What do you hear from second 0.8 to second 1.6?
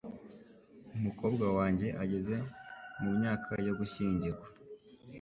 Umukobwa